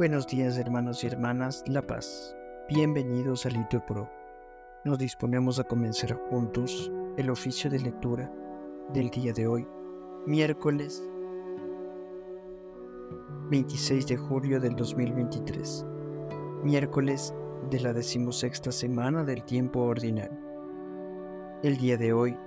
Buenos 0.00 0.26
días 0.26 0.56
hermanos 0.56 1.04
y 1.04 1.08
hermanas 1.08 1.62
La 1.66 1.86
Paz. 1.86 2.34
Bienvenidos 2.70 3.44
a 3.44 3.50
Litio 3.50 3.84
Pro. 3.84 4.10
Nos 4.82 4.96
disponemos 4.96 5.58
a 5.58 5.64
comenzar 5.64 6.14
juntos 6.30 6.90
el 7.18 7.28
oficio 7.28 7.68
de 7.68 7.80
lectura 7.80 8.32
del 8.94 9.10
día 9.10 9.34
de 9.34 9.46
hoy, 9.46 9.68
miércoles 10.26 11.06
26 13.50 14.06
de 14.06 14.16
julio 14.16 14.58
del 14.58 14.74
2023, 14.74 15.84
miércoles 16.64 17.34
de 17.68 17.80
la 17.80 17.92
decimosexta 17.92 18.72
semana 18.72 19.22
del 19.22 19.44
tiempo 19.44 19.80
ordinario. 19.80 20.38
El 21.62 21.76
día 21.76 21.98
de 21.98 22.14
hoy 22.14 22.38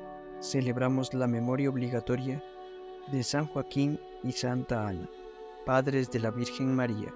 celebramos 0.41 1.13
la 1.13 1.27
memoria 1.27 1.70
obligatoria 1.70 2.43
de 3.12 3.21
San 3.21 3.45
Joaquín 3.45 3.99
y 4.23 4.31
Santa 4.31 4.88
Ana, 4.88 5.07
padres 5.67 6.09
de 6.09 6.20
la 6.20 6.31
Virgen 6.31 6.76
María 6.76 7.13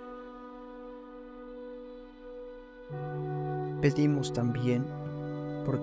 Pedimos 3.81 4.33
también 4.33 4.85
por 5.65 5.79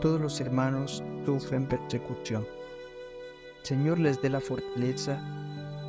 todos 0.00 0.20
los 0.20 0.40
hermanos 0.40 1.02
que 1.20 1.26
sufren 1.26 1.68
persecución. 1.68 2.46
Señor 3.62 3.98
les 3.98 4.20
dé 4.22 4.30
la 4.30 4.40
fortaleza 4.40 5.20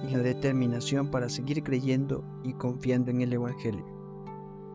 y 0.08 0.12
la 0.12 0.20
determinación 0.20 1.10
para 1.10 1.30
seguir 1.30 1.64
creyendo 1.64 2.24
y 2.44 2.54
confiando 2.54 3.12
en 3.12 3.22
el 3.22 3.34
Evangelio. 3.34 3.86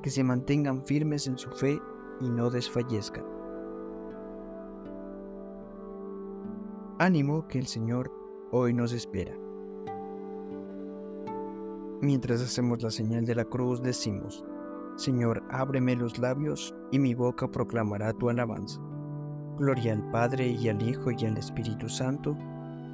Que 0.03 0.11
se 0.11 0.25
mantengan 0.25 0.85
firmes 0.85 1.27
en 1.27 1.39
su 1.39 1.51
fe 1.51 1.81
y 2.21 2.29
no 2.29 2.51
desfallezcan. 2.51 3.25
Ánimo 6.99 7.47
que 7.49 7.59
el 7.59 7.67
Señor 7.67 8.13
hoy 8.53 8.73
nos 8.73 8.93
espera. 8.93 9.37
Mientras 12.01 12.41
hacemos 12.41 12.83
la 12.83 12.91
señal 12.91 13.25
de 13.25 13.35
la 13.35 13.45
cruz 13.45 13.83
decimos, 13.83 14.45
Señor, 14.97 15.43
ábreme 15.51 15.97
los 15.97 16.19
labios, 16.19 16.75
y 16.91 16.99
mi 16.99 17.15
boca 17.15 17.49
proclamará 17.49 18.13
tu 18.13 18.29
alabanza. 18.29 18.81
Gloria 19.59 19.93
al 19.93 20.11
Padre 20.11 20.49
y 20.49 20.69
al 20.69 20.83
Hijo 20.83 21.11
y 21.11 21.25
al 21.25 21.37
Espíritu 21.37 21.89
Santo, 21.89 22.37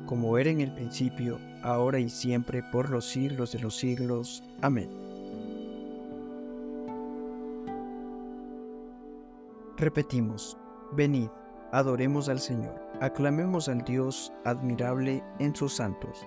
como 0.06 0.38
era 0.38 0.50
en 0.50 0.60
el 0.60 0.72
principio, 0.74 1.38
ahora 1.62 1.98
y 1.98 2.08
siempre, 2.08 2.62
por 2.72 2.90
los 2.90 3.04
siglos 3.04 3.52
de 3.52 3.58
los 3.60 3.76
siglos. 3.76 4.42
Amén. 4.62 4.88
Repetimos, 9.76 10.56
venid, 10.92 11.28
adoremos 11.72 12.28
al 12.28 12.40
Señor, 12.40 12.74
aclamemos 13.00 13.68
al 13.68 13.82
Dios 13.84 14.32
admirable 14.44 15.22
en 15.38 15.54
sus 15.54 15.74
santos. 15.74 16.26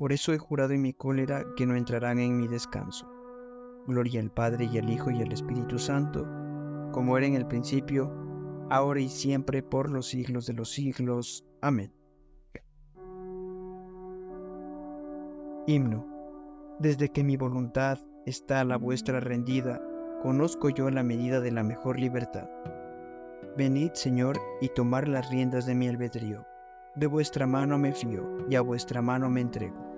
Por 0.00 0.14
eso 0.14 0.32
he 0.32 0.38
jurado 0.38 0.72
en 0.72 0.80
mi 0.80 0.94
cólera 0.94 1.44
que 1.56 1.66
no 1.66 1.76
entrarán 1.76 2.18
en 2.20 2.38
mi 2.38 2.48
descanso. 2.48 3.06
Gloria 3.86 4.22
al 4.22 4.30
Padre 4.30 4.64
y 4.64 4.78
al 4.78 4.88
Hijo 4.88 5.10
y 5.10 5.20
al 5.20 5.30
Espíritu 5.30 5.78
Santo, 5.78 6.26
como 6.90 7.18
era 7.18 7.26
en 7.26 7.34
el 7.34 7.46
principio, 7.46 8.10
ahora 8.70 9.00
y 9.00 9.10
siempre, 9.10 9.62
por 9.62 9.90
los 9.90 10.06
siglos 10.06 10.46
de 10.46 10.54
los 10.54 10.70
siglos. 10.70 11.44
Amén. 11.60 11.92
Himno. 15.66 16.06
Desde 16.78 17.10
que 17.10 17.22
mi 17.22 17.36
voluntad 17.36 17.98
está 18.24 18.60
a 18.60 18.64
la 18.64 18.78
vuestra 18.78 19.20
rendida, 19.20 19.82
conozco 20.22 20.70
yo 20.70 20.88
la 20.88 21.02
medida 21.02 21.40
de 21.40 21.50
la 21.50 21.62
mejor 21.62 22.00
libertad. 22.00 22.48
Venid, 23.54 23.90
Señor, 23.92 24.40
y 24.62 24.70
tomar 24.70 25.08
las 25.08 25.28
riendas 25.28 25.66
de 25.66 25.74
mi 25.74 25.88
albedrío. 25.88 26.46
De 26.96 27.06
vuestra 27.06 27.46
mano 27.46 27.76
me 27.76 27.92
fío, 27.92 28.38
y 28.48 28.54
a 28.54 28.62
vuestra 28.62 29.02
mano 29.02 29.28
me 29.28 29.42
entrego 29.42 29.89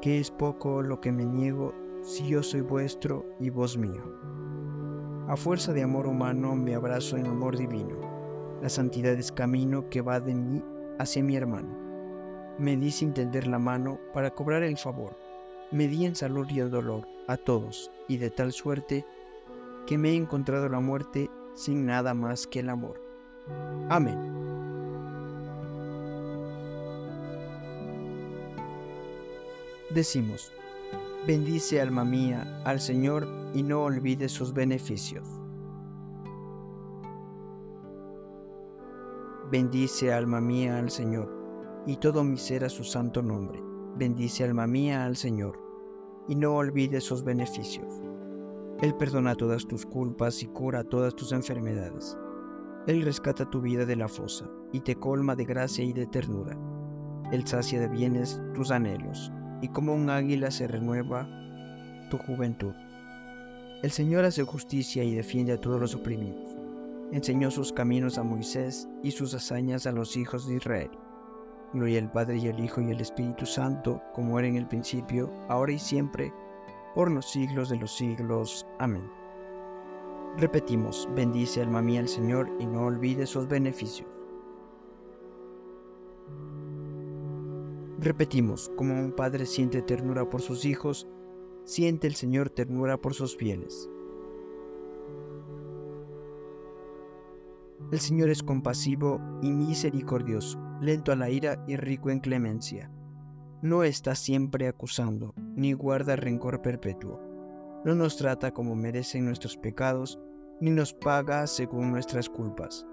que 0.00 0.20
es 0.20 0.30
poco 0.30 0.82
lo 0.82 1.00
que 1.00 1.12
me 1.12 1.24
niego 1.24 1.74
si 2.02 2.28
yo 2.28 2.42
soy 2.42 2.60
vuestro 2.60 3.24
y 3.40 3.50
vos 3.50 3.76
mío. 3.76 4.02
A 5.26 5.36
fuerza 5.36 5.72
de 5.72 5.82
amor 5.82 6.06
humano 6.06 6.54
me 6.54 6.74
abrazo 6.74 7.16
en 7.16 7.26
amor 7.26 7.56
divino. 7.56 7.96
La 8.60 8.68
santidad 8.68 9.14
es 9.14 9.32
camino 9.32 9.88
que 9.88 10.02
va 10.02 10.20
de 10.20 10.34
mí 10.34 10.62
hacia 10.98 11.22
mi 11.22 11.36
hermano. 11.36 11.68
Me 12.58 12.76
di 12.76 12.90
sin 12.90 13.14
tender 13.14 13.46
la 13.46 13.58
mano 13.58 13.98
para 14.12 14.30
cobrar 14.30 14.62
el 14.62 14.76
favor. 14.76 15.16
Me 15.70 15.88
di 15.88 16.04
en 16.04 16.14
salud 16.14 16.46
y 16.50 16.60
en 16.60 16.70
dolor 16.70 17.06
a 17.26 17.36
todos, 17.36 17.90
y 18.06 18.18
de 18.18 18.30
tal 18.30 18.52
suerte 18.52 19.04
que 19.86 19.98
me 19.98 20.10
he 20.10 20.14
encontrado 20.14 20.68
la 20.68 20.80
muerte 20.80 21.30
sin 21.54 21.86
nada 21.86 22.14
más 22.14 22.46
que 22.46 22.60
el 22.60 22.68
amor. 22.68 23.00
Amén. 23.88 24.33
Decimos, 29.94 30.52
bendice 31.26 31.80
alma 31.80 32.04
mía 32.04 32.62
al 32.64 32.80
Señor 32.80 33.26
y 33.54 33.62
no 33.62 33.84
olvides 33.84 34.32
sus 34.32 34.52
beneficios. 34.52 35.26
Bendice 39.50 40.12
alma 40.12 40.40
mía 40.40 40.78
al 40.78 40.90
Señor 40.90 41.32
y 41.86 41.96
todo 41.96 42.24
mi 42.24 42.36
ser 42.36 42.64
a 42.64 42.68
su 42.68 42.82
santo 42.82 43.22
nombre. 43.22 43.62
Bendice 43.96 44.42
alma 44.42 44.66
mía 44.66 45.04
al 45.04 45.16
Señor 45.16 45.58
y 46.28 46.34
no 46.34 46.56
olvides 46.56 47.04
sus 47.04 47.22
beneficios. 47.22 48.02
Él 48.80 48.94
perdona 48.96 49.36
todas 49.36 49.66
tus 49.66 49.86
culpas 49.86 50.42
y 50.42 50.46
cura 50.46 50.82
todas 50.82 51.14
tus 51.14 51.30
enfermedades. 51.30 52.18
Él 52.88 53.02
rescata 53.02 53.48
tu 53.48 53.60
vida 53.60 53.86
de 53.86 53.96
la 53.96 54.08
fosa 54.08 54.50
y 54.72 54.80
te 54.80 54.96
colma 54.96 55.36
de 55.36 55.44
gracia 55.44 55.84
y 55.84 55.92
de 55.92 56.06
ternura. 56.06 56.58
Él 57.30 57.46
sacia 57.46 57.80
de 57.80 57.88
bienes 57.88 58.42
tus 58.54 58.70
anhelos 58.70 59.32
y 59.64 59.68
como 59.68 59.94
un 59.94 60.10
águila 60.10 60.50
se 60.50 60.68
renueva 60.68 61.26
tu 62.10 62.18
juventud. 62.18 62.74
El 63.82 63.90
Señor 63.90 64.26
hace 64.26 64.42
justicia 64.42 65.02
y 65.02 65.14
defiende 65.14 65.54
a 65.54 65.60
todos 65.60 65.80
los 65.80 65.94
oprimidos. 65.94 66.54
Enseñó 67.12 67.50
sus 67.50 67.72
caminos 67.72 68.18
a 68.18 68.22
Moisés 68.22 68.86
y 69.02 69.10
sus 69.10 69.32
hazañas 69.32 69.86
a 69.86 69.92
los 69.92 70.18
hijos 70.18 70.46
de 70.46 70.56
Israel. 70.56 70.90
Gloria 71.72 71.98
al 71.98 72.12
Padre 72.12 72.36
y 72.36 72.48
al 72.48 72.62
Hijo 72.62 72.82
y 72.82 72.92
al 72.92 73.00
Espíritu 73.00 73.46
Santo, 73.46 74.02
como 74.12 74.38
era 74.38 74.48
en 74.48 74.56
el 74.56 74.68
principio, 74.68 75.32
ahora 75.48 75.72
y 75.72 75.78
siempre, 75.78 76.30
por 76.94 77.10
los 77.10 77.24
siglos 77.24 77.70
de 77.70 77.78
los 77.78 77.96
siglos. 77.96 78.66
Amén. 78.80 79.10
Repetimos, 80.36 81.08
bendice 81.14 81.62
alma 81.62 81.80
mía 81.80 82.00
al 82.00 82.08
Señor 82.08 82.54
y 82.60 82.66
no 82.66 82.84
olvide 82.84 83.26
sus 83.26 83.48
beneficios. 83.48 84.13
Repetimos, 87.98 88.70
como 88.76 88.98
un 88.98 89.12
padre 89.12 89.46
siente 89.46 89.80
ternura 89.80 90.28
por 90.28 90.40
sus 90.40 90.64
hijos, 90.64 91.08
siente 91.64 92.06
el 92.06 92.14
Señor 92.14 92.50
ternura 92.50 92.96
por 92.96 93.14
sus 93.14 93.36
fieles. 93.36 93.88
El 97.92 98.00
Señor 98.00 98.30
es 98.30 98.42
compasivo 98.42 99.20
y 99.42 99.52
misericordioso, 99.52 100.58
lento 100.80 101.12
a 101.12 101.16
la 101.16 101.30
ira 101.30 101.64
y 101.68 101.76
rico 101.76 102.10
en 102.10 102.18
clemencia. 102.18 102.90
No 103.62 103.84
está 103.84 104.14
siempre 104.14 104.66
acusando, 104.66 105.32
ni 105.54 105.72
guarda 105.72 106.16
rencor 106.16 106.60
perpetuo. 106.62 107.20
No 107.84 107.94
nos 107.94 108.16
trata 108.16 108.52
como 108.52 108.74
merecen 108.74 109.26
nuestros 109.26 109.56
pecados, 109.56 110.18
ni 110.60 110.70
nos 110.70 110.92
paga 110.92 111.46
según 111.46 111.92
nuestras 111.92 112.28
culpas. 112.28 112.86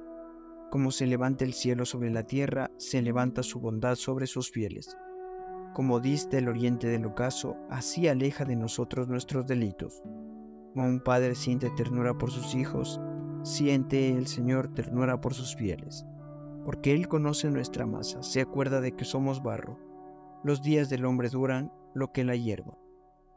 Como 0.71 0.91
se 0.91 1.05
levanta 1.05 1.43
el 1.43 1.51
cielo 1.51 1.83
sobre 1.83 2.09
la 2.11 2.23
tierra, 2.23 2.71
se 2.77 3.01
levanta 3.01 3.43
su 3.43 3.59
bondad 3.59 3.95
sobre 3.95 4.25
sus 4.25 4.49
fieles. 4.49 4.97
Como 5.73 5.99
diste 5.99 6.37
el 6.37 6.47
oriente 6.47 6.87
del 6.87 7.05
ocaso, 7.05 7.57
así 7.69 8.07
aleja 8.07 8.45
de 8.45 8.55
nosotros 8.55 9.09
nuestros 9.09 9.45
delitos. 9.45 10.01
Como 10.73 10.87
un 10.87 11.01
padre 11.01 11.35
siente 11.35 11.69
ternura 11.71 12.17
por 12.17 12.31
sus 12.31 12.55
hijos, 12.55 13.01
siente 13.43 14.11
el 14.11 14.27
Señor 14.27 14.69
ternura 14.73 15.19
por 15.19 15.33
sus 15.33 15.57
fieles. 15.57 16.05
Porque 16.63 16.93
Él 16.93 17.09
conoce 17.09 17.51
nuestra 17.51 17.85
masa, 17.85 18.23
se 18.23 18.39
acuerda 18.39 18.79
de 18.79 18.93
que 18.93 19.03
somos 19.03 19.43
barro. 19.43 19.77
Los 20.41 20.61
días 20.61 20.89
del 20.89 21.03
hombre 21.03 21.27
duran 21.27 21.69
lo 21.93 22.13
que 22.13 22.23
la 22.23 22.37
hierba. 22.37 22.77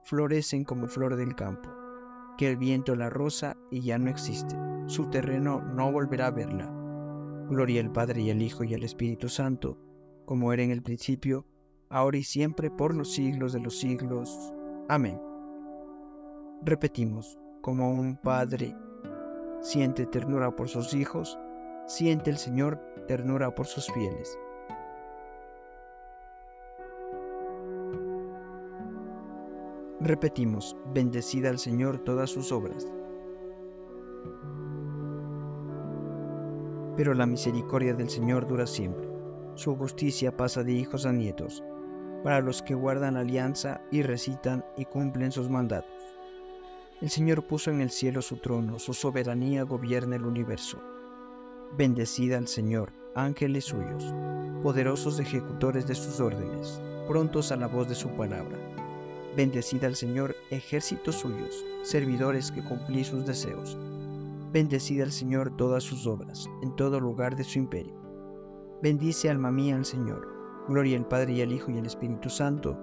Florecen 0.05 0.63
como 0.63 0.87
flor 0.87 1.17
del 1.17 1.35
campo, 1.35 1.69
que 2.39 2.49
el 2.49 2.59
viento 2.59 2.95
la 2.95 3.11
roza 3.11 3.57
y 3.73 3.81
ya 3.81 3.99
no 3.99 4.09
existe. 4.09 4.55
Su 4.87 5.11
terreno 5.11 5.63
no 5.63 5.91
volverá 5.91 6.29
a 6.29 6.31
verla. 6.31 6.74
Gloria 7.49 7.83
al 7.83 7.93
Padre 7.93 8.23
y 8.23 8.31
al 8.31 8.41
Hijo 8.41 8.65
y 8.65 8.75
al 8.75 8.83
Espíritu 8.83 9.29
Santo, 9.29 9.79
como 10.25 10.53
era 10.53 10.63
en 10.63 10.71
el 10.71 10.83
principio, 10.83 11.47
ahora 11.91 12.17
y 12.17 12.23
siempre, 12.23 12.71
por 12.71 12.95
los 12.95 13.13
siglos 13.13 13.53
de 13.53 13.61
los 13.61 13.79
siglos. 13.79 14.53
Amén. 14.89 15.21
Repetimos, 16.63 17.39
como 17.61 17.91
un 17.91 18.17
padre 18.17 18.75
siente 19.61 20.07
ternura 20.07 20.55
por 20.55 20.69
sus 20.69 20.95
hijos, 20.95 21.39
siente 21.87 22.31
el 22.31 22.39
Señor 22.39 22.79
ternura 23.07 23.55
por 23.55 23.67
sus 23.67 23.91
fieles. 23.93 24.39
Repetimos, 30.01 30.77
bendecida 30.93 31.49
al 31.49 31.59
Señor 31.59 31.99
todas 31.99 32.29
sus 32.31 32.53
obras. 32.53 32.87
Pero 36.97 37.15
la 37.15 37.27
misericordia 37.27 37.95
del 37.95 38.09
Señor 38.09 38.47
dura 38.47 38.67
siempre. 38.67 39.09
Su 39.55 39.77
justicia 39.77 40.37
pasa 40.37 40.63
de 40.63 40.73
hijos 40.73 41.07
a 41.07 41.13
nietos, 41.13 41.63
para 42.23 42.41
los 42.41 42.63
que 42.63 42.75
guardan 42.75 43.17
alianza 43.17 43.81
y 43.91 44.03
recitan 44.03 44.65
y 44.77 44.85
cumplen 44.85 45.33
sus 45.33 45.49
mandatos. 45.49 45.91
El 47.01 47.11
Señor 47.11 47.47
puso 47.47 47.71
en 47.71 47.81
el 47.81 47.91
cielo 47.91 48.23
su 48.23 48.37
trono, 48.37 48.79
su 48.79 48.95
soberanía 48.95 49.63
gobierna 49.65 50.17
el 50.17 50.25
universo. 50.25 50.79
Bendecida 51.77 52.39
al 52.39 52.49
Señor, 52.49 52.93
ángeles 53.15 53.65
suyos, 53.65 54.15
poderosos 54.63 55.21
ejecutores 55.21 55.87
de 55.87 55.95
sus 55.95 56.21
órdenes, 56.21 56.81
prontos 57.09 57.53
a 57.53 57.57
la 57.57 57.67
voz 57.67 57.89
de 57.89 57.95
su 57.95 58.09
palabra. 58.11 58.57
Bendecida 59.37 59.89
al 59.89 59.97
Señor, 59.97 60.35
ejércitos 60.51 61.17
suyos, 61.17 61.65
servidores 61.83 62.53
que 62.53 62.63
cumplís 62.63 63.09
sus 63.09 63.27
deseos. 63.27 63.77
Bendecida 64.55 65.05
al 65.05 65.13
Señor 65.13 65.55
todas 65.57 65.83
sus 65.83 66.07
obras, 66.07 66.49
en 66.63 66.75
todo 66.77 66.99
lugar 66.99 67.37
de 67.37 67.45
su 67.45 67.59
imperio. 67.59 67.95
Bendice 68.83 69.29
alma 69.29 69.51
mía 69.51 69.77
al 69.77 69.85
Señor. 69.85 70.27
Gloria 70.69 70.97
al 70.97 71.07
Padre 71.07 71.35
y 71.35 71.43
al 71.43 71.53
Hijo 71.53 71.71
y 71.71 71.77
al 71.77 71.85
Espíritu 71.85 72.31
Santo 72.31 72.79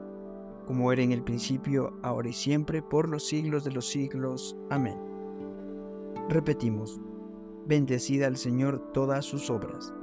como 0.71 0.91
era 0.91 1.01
en 1.01 1.11
el 1.11 1.23
principio, 1.23 1.91
ahora 2.03 2.29
y 2.29 2.33
siempre, 2.33 2.81
por 2.81 3.09
los 3.09 3.27
siglos 3.27 3.63
de 3.63 3.71
los 3.71 3.87
siglos. 3.87 4.55
Amén. 4.69 4.97
Repetimos, 6.29 7.01
bendecida 7.65 8.27
al 8.27 8.37
Señor 8.37 8.79
todas 8.93 9.25
sus 9.25 9.49
obras. 9.49 9.93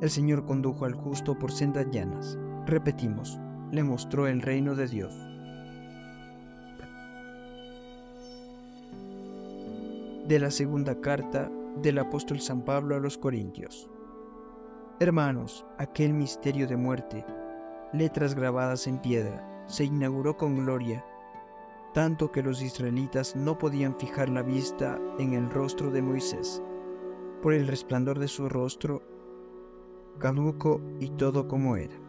El 0.00 0.10
Señor 0.10 0.44
condujo 0.46 0.84
al 0.84 0.94
justo 0.94 1.38
por 1.38 1.52
sendas 1.52 1.88
llanas. 1.92 2.36
Repetimos, 2.66 3.38
le 3.70 3.84
mostró 3.84 4.26
el 4.26 4.42
reino 4.42 4.74
de 4.74 4.88
Dios. 4.88 5.14
De 10.26 10.38
la 10.38 10.52
segunda 10.52 11.00
carta 11.00 11.50
del 11.82 11.98
apóstol 11.98 12.38
San 12.38 12.64
Pablo 12.64 12.94
a 12.94 13.00
los 13.00 13.18
Corintios. 13.18 13.90
Hermanos, 15.00 15.66
aquel 15.78 16.14
misterio 16.14 16.68
de 16.68 16.76
muerte, 16.76 17.26
letras 17.92 18.36
grabadas 18.36 18.86
en 18.86 19.00
piedra, 19.00 19.64
se 19.66 19.84
inauguró 19.84 20.36
con 20.36 20.64
gloria, 20.64 21.04
tanto 21.92 22.30
que 22.30 22.40
los 22.40 22.62
israelitas 22.62 23.34
no 23.34 23.58
podían 23.58 23.98
fijar 23.98 24.28
la 24.28 24.42
vista 24.42 24.96
en 25.18 25.32
el 25.32 25.50
rostro 25.50 25.90
de 25.90 26.02
Moisés, 26.02 26.62
por 27.42 27.52
el 27.52 27.66
resplandor 27.66 28.20
de 28.20 28.28
su 28.28 28.48
rostro, 28.48 29.02
caduco 30.20 30.80
y 31.00 31.10
todo 31.10 31.48
como 31.48 31.76
era. 31.76 32.00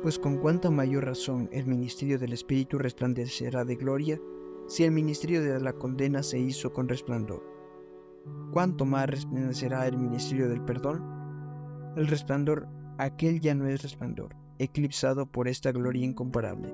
Pues 0.00 0.18
con 0.18 0.38
cuánta 0.38 0.70
mayor 0.70 1.04
razón 1.04 1.50
el 1.52 1.66
ministerio 1.66 2.18
del 2.18 2.32
Espíritu 2.32 2.78
resplandecerá 2.78 3.66
de 3.66 3.76
gloria 3.76 4.18
si 4.70 4.84
el 4.84 4.92
ministerio 4.92 5.42
de 5.42 5.58
la 5.58 5.72
condena 5.72 6.22
se 6.22 6.38
hizo 6.38 6.72
con 6.72 6.88
resplandor. 6.88 7.42
¿Cuánto 8.52 8.84
más 8.84 9.10
resplandecerá 9.10 9.84
el 9.88 9.98
ministerio 9.98 10.48
del 10.48 10.62
perdón? 10.62 11.02
El 11.96 12.06
resplandor, 12.06 12.68
aquel 12.96 13.40
ya 13.40 13.52
no 13.52 13.66
es 13.66 13.82
resplandor, 13.82 14.36
eclipsado 14.60 15.26
por 15.26 15.48
esta 15.48 15.72
gloria 15.72 16.04
incomparable. 16.04 16.72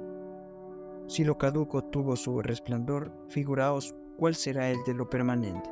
Si 1.06 1.25
lo 1.25 1.38
caduco 1.38 1.84
tuvo 1.84 2.16
su 2.16 2.43
resplandor, 2.43 3.16
figuraos 3.28 3.94
cuál 4.19 4.34
será 4.34 4.69
el 4.70 4.76
de 4.84 4.92
lo 4.92 5.08
permanente. 5.08 5.70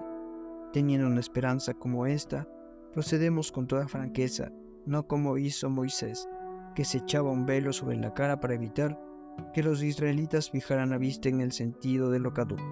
Teniendo 0.73 1.06
una 1.06 1.20
esperanza 1.20 1.75
como 1.75 2.06
esta, 2.06 2.49
procedemos 2.94 3.53
con 3.53 3.67
toda 3.67 3.87
franqueza, 3.87 4.50
no 4.87 5.06
como 5.06 5.37
hizo 5.37 5.69
Moisés, 5.69 6.27
que 6.75 6.87
se 6.87 6.99
echaba 6.99 7.31
un 7.31 7.44
velo 7.44 7.70
sobre 7.75 7.99
la 7.99 8.15
cara 8.15 8.41
para 8.41 8.55
evitar 8.55 8.99
que 9.52 9.62
los 9.62 9.82
israelitas 9.82 10.50
fijaran 10.50 10.90
la 10.90 10.98
vista 10.98 11.28
en 11.28 11.40
el 11.40 11.52
sentido 11.52 12.10
de 12.10 12.19
lo 12.19 12.34
caduco. 12.34 12.62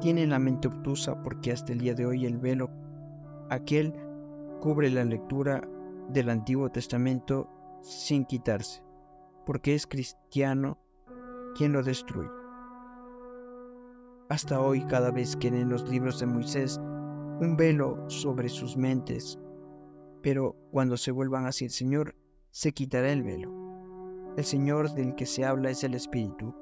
Tienen 0.00 0.30
la 0.30 0.38
mente 0.38 0.68
obtusa 0.68 1.22
porque 1.22 1.52
hasta 1.52 1.72
el 1.72 1.80
día 1.80 1.94
de 1.94 2.06
hoy 2.06 2.26
el 2.26 2.38
velo, 2.38 2.70
aquel 3.50 3.94
cubre 4.60 4.90
la 4.90 5.04
lectura 5.04 5.66
del 6.10 6.30
Antiguo 6.30 6.70
Testamento 6.70 7.48
sin 7.82 8.24
quitarse, 8.24 8.82
porque 9.44 9.74
es 9.74 9.86
cristiano 9.86 10.78
quien 11.56 11.72
lo 11.72 11.82
destruye. 11.82 12.28
Hasta 14.28 14.60
hoy, 14.60 14.84
cada 14.86 15.10
vez 15.10 15.36
que 15.36 15.48
en 15.48 15.68
los 15.68 15.88
libros 15.88 16.18
de 16.20 16.26
Moisés 16.26 16.80
un 17.40 17.56
velo 17.56 18.04
sobre 18.08 18.48
sus 18.48 18.76
mentes, 18.76 19.38
pero 20.22 20.56
cuando 20.70 20.96
se 20.96 21.12
vuelvan 21.12 21.46
hacia 21.46 21.66
el 21.66 21.70
Señor, 21.70 22.16
se 22.50 22.72
quitará 22.72 23.12
el 23.12 23.22
velo. 23.22 23.65
El 24.36 24.44
Señor 24.44 24.92
del 24.92 25.14
que 25.14 25.24
se 25.24 25.46
habla 25.46 25.70
es 25.70 25.82
el 25.82 25.94
Espíritu, 25.94 26.54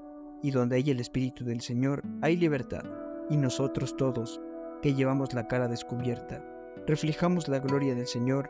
y 0.45 0.53
donde 0.53 0.77
hay 0.77 0.91
el 0.91 1.01
Espíritu 1.01 1.45
del 1.45 1.61
Señor 1.61 2.05
hay 2.23 2.37
libertad, 2.37 2.85
y 3.31 3.37
nosotros 3.37 3.97
todos, 3.97 4.41
que 4.81 4.95
llevamos 4.95 5.35
la 5.35 5.49
cara 5.49 5.67
descubierta, 5.67 6.41
reflejamos 6.87 7.49
la 7.49 7.59
gloria 7.59 7.97
del 7.97 8.07
Señor 8.07 8.47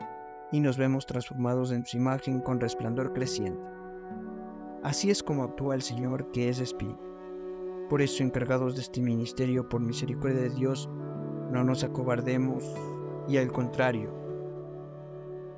y 0.51 0.59
nos 0.59 0.77
vemos 0.77 1.07
transformados 1.07 1.71
en 1.71 1.83
su 1.87 1.97
imagen 1.97 2.39
con 2.39 2.59
resplandor 2.59 3.13
creciente. 3.13 3.59
Así 4.83 5.09
es 5.09 5.23
como 5.23 5.43
actúa 5.43 5.73
el 5.73 5.81
Señor 5.81 6.29
que 6.31 6.49
es 6.49 6.59
Espíritu. 6.59 6.99
Por 7.89 8.03
eso, 8.03 8.21
encargados 8.21 8.75
de 8.75 8.81
este 8.81 9.01
ministerio 9.01 9.67
por 9.67 9.81
misericordia 9.81 10.41
de 10.41 10.49
Dios, 10.51 10.87
no 11.51 11.63
nos 11.63 11.83
acobardemos 11.83 12.63
y 13.27 13.37
al 13.37 13.51
contrario, 13.51 14.13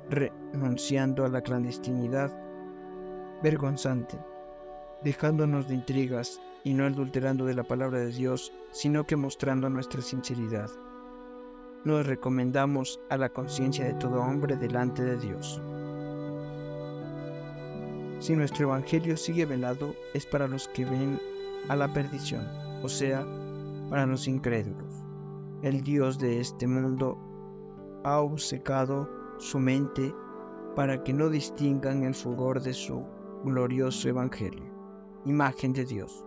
renunciando 0.08 1.26
a 1.26 1.28
la 1.28 1.42
clandestinidad 1.42 2.47
vergonzante, 3.42 4.18
dejándonos 5.02 5.68
de 5.68 5.74
intrigas 5.74 6.40
y 6.64 6.74
no 6.74 6.84
adulterando 6.84 7.44
de 7.44 7.54
la 7.54 7.64
palabra 7.64 7.98
de 7.98 8.12
Dios, 8.12 8.52
sino 8.72 9.06
que 9.06 9.16
mostrando 9.16 9.68
nuestra 9.70 10.02
sinceridad 10.02 10.70
nos 11.84 12.06
recomendamos 12.06 13.00
a 13.08 13.16
la 13.16 13.28
conciencia 13.28 13.84
de 13.84 13.94
todo 13.94 14.20
hombre 14.20 14.56
delante 14.56 15.02
de 15.02 15.16
Dios. 15.16 15.60
Si 18.18 18.34
nuestro 18.34 18.66
Evangelio 18.66 19.16
sigue 19.16 19.46
velado, 19.46 19.94
es 20.12 20.26
para 20.26 20.48
los 20.48 20.68
que 20.68 20.84
ven 20.84 21.20
a 21.68 21.76
la 21.76 21.92
perdición, 21.92 22.46
o 22.82 22.88
sea, 22.88 23.24
para 23.88 24.06
los 24.06 24.26
incrédulos. 24.26 25.04
El 25.62 25.82
Dios 25.82 26.18
de 26.18 26.40
este 26.40 26.66
mundo 26.66 27.16
ha 28.04 28.20
obcecado 28.20 29.08
su 29.38 29.58
mente 29.58 30.12
para 30.74 31.02
que 31.04 31.12
no 31.12 31.28
distingan 31.28 32.02
el 32.02 32.14
fulgor 32.14 32.60
de 32.60 32.74
su 32.74 33.04
glorioso 33.44 34.08
Evangelio, 34.08 34.64
imagen 35.24 35.72
de 35.72 35.84
Dios. 35.84 36.24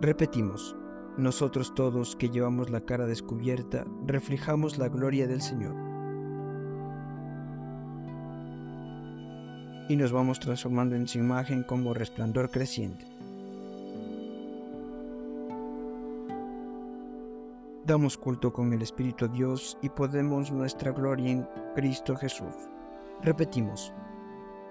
Repetimos, 0.00 0.74
nosotros 1.18 1.74
todos 1.74 2.16
que 2.16 2.30
llevamos 2.30 2.70
la 2.70 2.80
cara 2.80 3.06
descubierta, 3.06 3.84
reflejamos 4.06 4.78
la 4.78 4.88
gloria 4.88 5.26
del 5.26 5.42
Señor. 5.42 5.74
Y 9.90 9.96
nos 9.96 10.12
vamos 10.12 10.40
transformando 10.40 10.94
en 10.94 11.06
su 11.06 11.18
imagen 11.18 11.64
como 11.64 11.92
resplandor 11.92 12.50
creciente. 12.50 13.19
Damos 17.90 18.16
culto 18.16 18.52
con 18.52 18.72
el 18.72 18.82
Espíritu 18.82 19.26
Dios 19.26 19.76
y 19.82 19.88
podemos 19.88 20.52
nuestra 20.52 20.92
gloria 20.92 21.28
en 21.28 21.48
Cristo 21.74 22.14
Jesús. 22.14 22.54
Repetimos, 23.20 23.92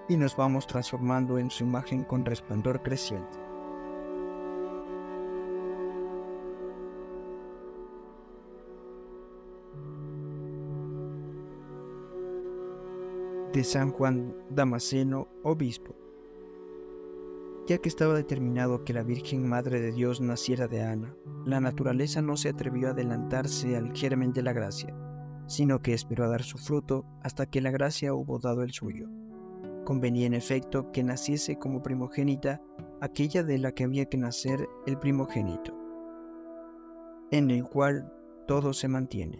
y 0.08 0.16
nos 0.16 0.34
vamos 0.34 0.66
transformando 0.66 1.36
en 1.36 1.50
su 1.50 1.64
imagen 1.64 2.02
con 2.04 2.24
resplandor 2.24 2.80
creciente. 2.82 3.38
de 13.52 13.64
San 13.64 13.92
Juan 13.92 14.34
Damasceno, 14.48 15.28
obispo. 15.42 15.99
Ya 17.66 17.78
que 17.78 17.88
estaba 17.88 18.14
determinado 18.14 18.84
que 18.84 18.92
la 18.92 19.02
Virgen 19.02 19.48
Madre 19.48 19.80
de 19.80 19.92
Dios 19.92 20.20
naciera 20.20 20.66
de 20.66 20.82
Ana, 20.82 21.14
la 21.44 21.60
naturaleza 21.60 22.20
no 22.20 22.36
se 22.36 22.48
atrevió 22.48 22.88
a 22.88 22.90
adelantarse 22.90 23.76
al 23.76 23.92
germen 23.96 24.32
de 24.32 24.42
la 24.42 24.52
gracia, 24.52 24.94
sino 25.46 25.80
que 25.80 25.94
esperó 25.94 26.24
a 26.24 26.28
dar 26.28 26.42
su 26.42 26.58
fruto 26.58 27.04
hasta 27.22 27.46
que 27.46 27.60
la 27.60 27.70
gracia 27.70 28.14
hubo 28.14 28.38
dado 28.38 28.62
el 28.62 28.72
suyo. 28.72 29.08
Convenía 29.84 30.26
en 30.26 30.34
efecto 30.34 30.90
que 30.92 31.02
naciese 31.02 31.58
como 31.58 31.82
primogénita 31.82 32.60
aquella 33.00 33.42
de 33.42 33.58
la 33.58 33.72
que 33.72 33.84
había 33.84 34.04
que 34.04 34.18
nacer 34.18 34.68
el 34.86 34.98
primogénito, 34.98 35.76
en 37.30 37.50
el 37.50 37.64
cual 37.64 38.12
todo 38.46 38.72
se 38.72 38.88
mantiene. 38.88 39.38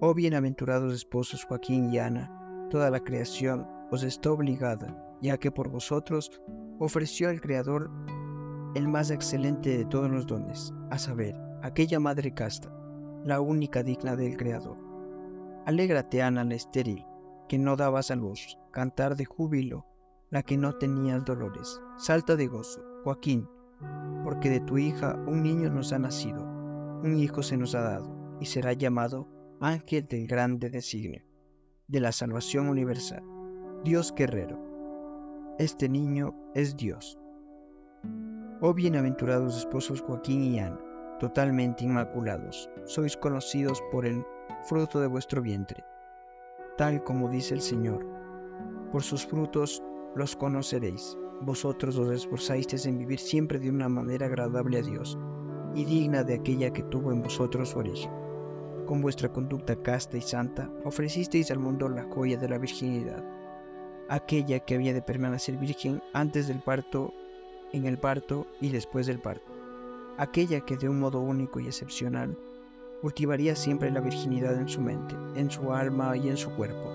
Oh 0.00 0.14
bienaventurados 0.14 0.94
esposos 0.94 1.44
Joaquín 1.44 1.92
y 1.92 1.98
Ana, 1.98 2.30
toda 2.70 2.90
la 2.90 3.00
creación 3.00 3.66
os 3.90 4.02
está 4.02 4.32
obligada, 4.32 5.16
ya 5.22 5.38
que 5.38 5.50
por 5.50 5.68
vosotros 5.68 6.40
ofreció 6.78 7.30
el 7.30 7.40
Creador 7.40 7.90
el 8.74 8.88
más 8.88 9.10
excelente 9.10 9.76
de 9.78 9.84
todos 9.84 10.10
los 10.10 10.26
dones, 10.26 10.72
a 10.90 10.98
saber, 10.98 11.34
aquella 11.62 12.00
madre 12.00 12.34
casta, 12.34 12.72
la 13.24 13.40
única 13.40 13.82
digna 13.82 14.16
del 14.16 14.36
Creador. 14.36 14.76
Alégrate, 15.64 16.22
Ana 16.22 16.44
la 16.44 16.56
estéril, 16.56 17.06
que 17.48 17.58
no 17.58 17.76
dabas 17.76 18.10
a 18.10 18.16
luz, 18.16 18.58
cantar 18.72 19.16
de 19.16 19.24
júbilo, 19.24 19.86
la 20.30 20.42
que 20.42 20.58
no 20.58 20.74
tenías 20.76 21.24
dolores. 21.24 21.80
Salta 21.96 22.34
de 22.34 22.48
gozo, 22.48 22.82
Joaquín, 23.04 23.48
porque 24.24 24.50
de 24.50 24.60
tu 24.60 24.78
hija 24.78 25.14
un 25.26 25.42
niño 25.42 25.70
nos 25.70 25.92
ha 25.92 25.98
nacido, 25.98 26.42
un 26.44 27.16
hijo 27.16 27.42
se 27.42 27.56
nos 27.56 27.74
ha 27.74 27.82
dado, 27.82 28.36
y 28.40 28.46
será 28.46 28.72
llamado 28.72 29.28
ángel 29.60 30.06
del 30.08 30.26
grande 30.26 30.68
designio, 30.68 31.22
de 31.86 32.00
la 32.00 32.10
salvación 32.10 32.68
universal, 32.68 33.22
Dios 33.84 34.12
guerrero. 34.14 34.73
Este 35.58 35.88
niño 35.88 36.34
es 36.56 36.76
Dios. 36.76 37.16
Oh 38.60 38.74
bienaventurados 38.74 39.56
esposos 39.56 40.00
Joaquín 40.00 40.42
y 40.42 40.58
Ana, 40.58 40.80
totalmente 41.20 41.84
inmaculados, 41.84 42.68
sois 42.86 43.16
conocidos 43.16 43.80
por 43.92 44.04
el 44.04 44.24
fruto 44.64 44.98
de 44.98 45.06
vuestro 45.06 45.40
vientre, 45.40 45.84
tal 46.76 47.04
como 47.04 47.28
dice 47.28 47.54
el 47.54 47.60
Señor. 47.60 48.04
Por 48.90 49.04
sus 49.04 49.24
frutos 49.24 49.80
los 50.16 50.34
conoceréis. 50.34 51.16
Vosotros 51.42 51.98
os 51.98 52.10
esforzasteis 52.10 52.86
en 52.86 52.98
vivir 52.98 53.20
siempre 53.20 53.60
de 53.60 53.70
una 53.70 53.88
manera 53.88 54.26
agradable 54.26 54.78
a 54.78 54.82
Dios 54.82 55.16
y 55.76 55.84
digna 55.84 56.24
de 56.24 56.34
aquella 56.34 56.72
que 56.72 56.82
tuvo 56.82 57.12
en 57.12 57.22
vosotros 57.22 57.68
su 57.68 57.78
origen 57.78 58.10
con 58.86 59.00
vuestra 59.00 59.32
conducta 59.32 59.76
casta 59.76 60.16
y 60.16 60.20
santa, 60.20 60.70
ofrecisteis 60.84 61.50
al 61.50 61.58
mundo 61.58 61.88
la 61.88 62.04
joya 62.04 62.36
de 62.36 62.48
la 62.48 62.58
virginidad, 62.58 63.24
aquella 64.08 64.60
que 64.60 64.74
había 64.74 64.92
de 64.92 65.02
permanecer 65.02 65.56
virgen 65.56 66.02
antes 66.12 66.48
del 66.48 66.60
parto, 66.60 67.12
en 67.72 67.86
el 67.86 67.98
parto 67.98 68.46
y 68.60 68.68
después 68.68 69.06
del 69.06 69.18
parto, 69.18 69.52
aquella 70.18 70.60
que 70.60 70.76
de 70.76 70.88
un 70.88 71.00
modo 71.00 71.20
único 71.20 71.60
y 71.60 71.66
excepcional 71.66 72.38
cultivaría 73.00 73.54
siempre 73.56 73.90
la 73.90 74.00
virginidad 74.00 74.58
en 74.58 74.68
su 74.68 74.80
mente, 74.80 75.14
en 75.36 75.50
su 75.50 75.72
alma 75.72 76.16
y 76.16 76.28
en 76.28 76.36
su 76.36 76.50
cuerpo. 76.50 76.90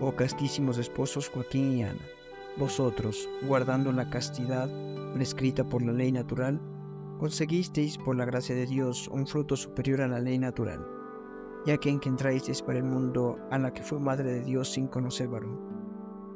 Oh 0.00 0.12
castísimos 0.14 0.78
esposos 0.78 1.28
Joaquín 1.28 1.78
y 1.78 1.82
Ana, 1.82 2.06
vosotros, 2.56 3.28
guardando 3.42 3.90
la 3.92 4.10
castidad 4.10 4.68
prescrita 5.14 5.64
por 5.64 5.82
la 5.82 5.92
ley 5.92 6.12
natural, 6.12 6.60
conseguisteis 7.18 7.98
por 7.98 8.16
la 8.16 8.24
gracia 8.24 8.54
de 8.54 8.66
Dios 8.66 9.08
un 9.08 9.26
fruto 9.26 9.56
superior 9.56 10.02
a 10.02 10.08
la 10.08 10.20
ley 10.20 10.38
natural, 10.38 10.97
ya 11.66 11.76
que 11.76 11.90
en 11.90 12.00
para 12.00 12.78
el 12.78 12.84
mundo 12.84 13.38
a 13.50 13.58
la 13.58 13.72
que 13.72 13.82
fue 13.82 14.00
madre 14.00 14.32
de 14.32 14.44
Dios 14.44 14.72
sin 14.72 14.86
conocer 14.86 15.28
varón. 15.28 15.58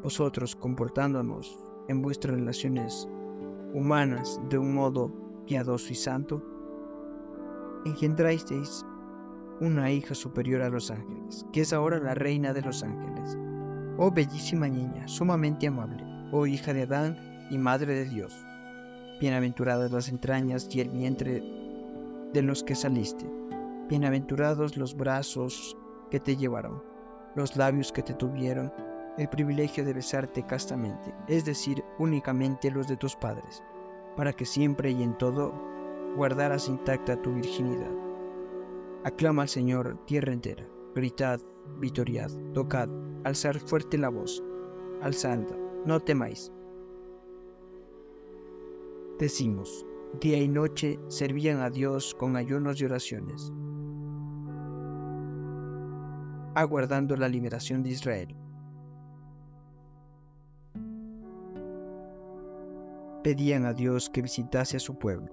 Vosotros, 0.02 0.56
comportándonos 0.56 1.58
en 1.88 2.02
vuestras 2.02 2.36
relaciones 2.36 3.08
humanas 3.74 4.40
de 4.48 4.58
un 4.58 4.74
modo 4.74 5.12
piadoso 5.46 5.92
y 5.92 5.96
santo, 5.96 6.42
engendrasteis 7.84 8.84
una 9.60 9.90
hija 9.90 10.14
superior 10.14 10.62
a 10.62 10.70
los 10.70 10.90
ángeles, 10.90 11.46
que 11.52 11.60
es 11.60 11.72
ahora 11.72 11.98
la 11.98 12.14
reina 12.14 12.52
de 12.52 12.62
los 12.62 12.82
ángeles. 12.82 13.38
Oh 13.98 14.10
bellísima 14.10 14.68
niña, 14.68 15.06
sumamente 15.06 15.68
amable, 15.68 16.02
oh 16.32 16.46
hija 16.46 16.72
de 16.72 16.82
Adán 16.82 17.16
y 17.50 17.58
madre 17.58 17.94
de 17.94 18.04
Dios 18.06 18.34
Bienaventuradas 19.22 19.92
las 19.92 20.08
entrañas 20.08 20.68
y 20.74 20.80
el 20.80 20.88
vientre 20.88 21.44
de 22.32 22.42
los 22.42 22.64
que 22.64 22.74
saliste. 22.74 23.24
Bienaventurados 23.88 24.76
los 24.76 24.96
brazos 24.96 25.76
que 26.10 26.20
te 26.20 26.36
llevaron, 26.36 26.82
los 27.34 27.56
labios 27.56 27.92
que 27.92 28.02
te 28.02 28.14
tuvieron, 28.14 28.72
el 29.18 29.28
privilegio 29.28 29.84
de 29.84 29.92
besarte 29.92 30.44
castamente, 30.46 31.14
es 31.28 31.44
decir, 31.44 31.84
únicamente 31.98 32.70
los 32.70 32.88
de 32.88 32.96
tus 32.96 33.14
padres, 33.16 33.62
para 34.16 34.32
que 34.32 34.44
siempre 34.44 34.90
y 34.90 35.02
en 35.02 35.16
todo 35.18 35.52
guardaras 36.16 36.68
intacta 36.68 37.20
tu 37.20 37.32
virginidad. 37.34 37.90
Aclama 39.04 39.42
al 39.42 39.48
Señor 39.48 39.98
tierra 40.06 40.32
entera, 40.32 40.66
gritad, 40.94 41.40
vitoriad, 41.78 42.30
tocad, 42.54 42.88
alzar 43.24 43.58
fuerte 43.58 43.98
la 43.98 44.08
voz, 44.08 44.42
alzando, 45.02 45.56
no 45.84 46.00
temáis, 46.00 46.52
Decimos, 49.22 49.86
día 50.20 50.38
y 50.38 50.48
noche 50.48 50.98
servían 51.06 51.60
a 51.60 51.70
Dios 51.70 52.12
con 52.12 52.36
ayunos 52.36 52.80
y 52.80 52.86
oraciones, 52.86 53.52
aguardando 56.54 57.16
la 57.16 57.28
liberación 57.28 57.82
de 57.82 57.90
Israel. 57.90 58.36
Pedían 63.22 63.64
a 63.64 63.72
Dios 63.72 64.10
que 64.10 64.22
visitase 64.22 64.76
a 64.76 64.80
su 64.80 64.98
pueblo. 64.98 65.32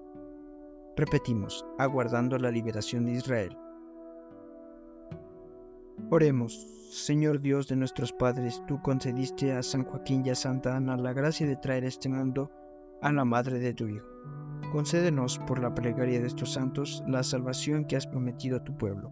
Repetimos, 0.96 1.66
aguardando 1.78 2.38
la 2.38 2.52
liberación 2.52 3.06
de 3.06 3.14
Israel. 3.14 3.58
Oremos, 6.12 6.68
Señor 6.92 7.40
Dios 7.40 7.68
de 7.68 7.76
nuestros 7.76 8.12
padres, 8.14 8.62
tú 8.68 8.82
concediste 8.82 9.54
a 9.54 9.64
San 9.64 9.84
Joaquín 9.84 10.26
y 10.26 10.30
a 10.30 10.36
Santa 10.36 10.76
Ana 10.76 10.98
la 10.98 11.14
gracia 11.14 11.48
de 11.48 11.56
traer 11.56 11.84
este 11.84 12.10
mundo 12.10 12.52
a 13.02 13.12
la 13.12 13.26
madre 13.26 13.60
de 13.60 13.74
tu 13.74 13.88
Hijo. 13.88 14.08
Concédenos 14.72 15.40
por 15.40 15.60
la 15.60 15.74
plegaria 15.74 16.20
de 16.20 16.28
estos 16.28 16.54
santos 16.54 17.04
la 17.08 17.24
salvación 17.24 17.86
que 17.86 17.96
has 17.96 18.08
prometido 18.08 18.58
a 18.58 18.64
tu 18.64 18.78
pueblo. 18.78 19.12